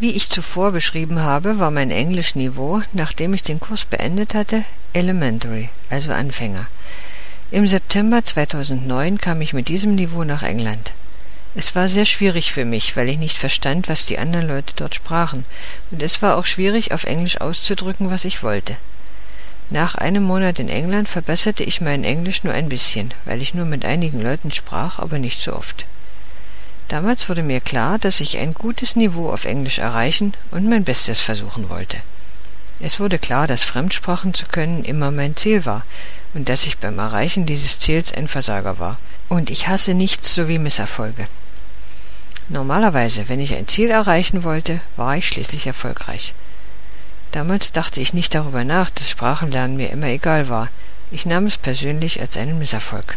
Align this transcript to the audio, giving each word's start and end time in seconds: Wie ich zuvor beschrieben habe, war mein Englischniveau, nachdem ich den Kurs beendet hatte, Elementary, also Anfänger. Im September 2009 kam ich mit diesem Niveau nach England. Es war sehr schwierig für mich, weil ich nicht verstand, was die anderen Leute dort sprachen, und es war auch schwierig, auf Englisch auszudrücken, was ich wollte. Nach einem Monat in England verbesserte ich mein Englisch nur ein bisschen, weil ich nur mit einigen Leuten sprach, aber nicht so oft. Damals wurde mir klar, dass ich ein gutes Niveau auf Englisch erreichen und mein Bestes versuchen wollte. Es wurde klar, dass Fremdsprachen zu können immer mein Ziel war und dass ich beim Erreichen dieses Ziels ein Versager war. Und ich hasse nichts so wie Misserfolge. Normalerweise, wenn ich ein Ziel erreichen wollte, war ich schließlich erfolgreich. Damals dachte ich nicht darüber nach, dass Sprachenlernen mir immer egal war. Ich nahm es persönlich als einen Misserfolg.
Wie 0.00 0.12
ich 0.12 0.30
zuvor 0.30 0.72
beschrieben 0.72 1.20
habe, 1.20 1.58
war 1.58 1.70
mein 1.70 1.90
Englischniveau, 1.90 2.80
nachdem 2.94 3.34
ich 3.34 3.42
den 3.42 3.60
Kurs 3.60 3.84
beendet 3.84 4.32
hatte, 4.32 4.64
Elementary, 4.94 5.68
also 5.90 6.10
Anfänger. 6.10 6.68
Im 7.50 7.66
September 7.66 8.24
2009 8.24 9.18
kam 9.18 9.42
ich 9.42 9.52
mit 9.52 9.68
diesem 9.68 9.96
Niveau 9.96 10.24
nach 10.24 10.42
England. 10.42 10.92
Es 11.54 11.74
war 11.74 11.86
sehr 11.86 12.06
schwierig 12.06 12.50
für 12.50 12.64
mich, 12.64 12.96
weil 12.96 13.10
ich 13.10 13.18
nicht 13.18 13.36
verstand, 13.36 13.90
was 13.90 14.06
die 14.06 14.18
anderen 14.18 14.48
Leute 14.48 14.72
dort 14.74 14.94
sprachen, 14.94 15.44
und 15.90 16.00
es 16.00 16.22
war 16.22 16.38
auch 16.38 16.46
schwierig, 16.46 16.92
auf 16.92 17.04
Englisch 17.04 17.38
auszudrücken, 17.38 18.10
was 18.10 18.24
ich 18.24 18.42
wollte. 18.42 18.78
Nach 19.68 19.96
einem 19.96 20.22
Monat 20.22 20.60
in 20.60 20.70
England 20.70 21.10
verbesserte 21.10 21.62
ich 21.62 21.82
mein 21.82 22.04
Englisch 22.04 22.42
nur 22.42 22.54
ein 22.54 22.70
bisschen, 22.70 23.12
weil 23.26 23.42
ich 23.42 23.52
nur 23.52 23.66
mit 23.66 23.84
einigen 23.84 24.22
Leuten 24.22 24.50
sprach, 24.50 24.98
aber 24.98 25.18
nicht 25.18 25.42
so 25.42 25.52
oft. 25.52 25.84
Damals 26.90 27.28
wurde 27.28 27.44
mir 27.44 27.60
klar, 27.60 28.00
dass 28.00 28.18
ich 28.18 28.36
ein 28.36 28.52
gutes 28.52 28.96
Niveau 28.96 29.30
auf 29.30 29.44
Englisch 29.44 29.78
erreichen 29.78 30.34
und 30.50 30.68
mein 30.68 30.82
Bestes 30.82 31.20
versuchen 31.20 31.68
wollte. 31.68 31.98
Es 32.80 32.98
wurde 32.98 33.20
klar, 33.20 33.46
dass 33.46 33.62
Fremdsprachen 33.62 34.34
zu 34.34 34.46
können 34.46 34.82
immer 34.82 35.12
mein 35.12 35.36
Ziel 35.36 35.64
war 35.64 35.84
und 36.34 36.48
dass 36.48 36.66
ich 36.66 36.78
beim 36.78 36.98
Erreichen 36.98 37.46
dieses 37.46 37.78
Ziels 37.78 38.12
ein 38.12 38.26
Versager 38.26 38.80
war. 38.80 38.98
Und 39.28 39.50
ich 39.50 39.68
hasse 39.68 39.94
nichts 39.94 40.34
so 40.34 40.48
wie 40.48 40.58
Misserfolge. 40.58 41.28
Normalerweise, 42.48 43.28
wenn 43.28 43.38
ich 43.38 43.54
ein 43.54 43.68
Ziel 43.68 43.90
erreichen 43.90 44.42
wollte, 44.42 44.80
war 44.96 45.16
ich 45.16 45.28
schließlich 45.28 45.68
erfolgreich. 45.68 46.34
Damals 47.30 47.70
dachte 47.70 48.00
ich 48.00 48.14
nicht 48.14 48.34
darüber 48.34 48.64
nach, 48.64 48.90
dass 48.90 49.08
Sprachenlernen 49.08 49.76
mir 49.76 49.90
immer 49.90 50.08
egal 50.08 50.48
war. 50.48 50.66
Ich 51.12 51.24
nahm 51.24 51.46
es 51.46 51.56
persönlich 51.56 52.20
als 52.20 52.36
einen 52.36 52.58
Misserfolg. 52.58 53.16